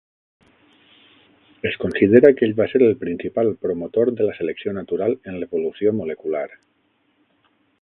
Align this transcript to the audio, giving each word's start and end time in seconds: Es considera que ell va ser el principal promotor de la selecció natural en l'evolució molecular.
Es 1.69 1.75
considera 1.83 2.31
que 2.39 2.47
ell 2.47 2.55
va 2.59 2.67
ser 2.71 2.81
el 2.85 2.95
principal 3.03 3.53
promotor 3.67 4.13
de 4.21 4.27
la 4.29 4.33
selecció 4.39 4.75
natural 4.79 5.15
en 5.33 5.39
l'evolució 5.43 5.95
molecular. 5.99 6.47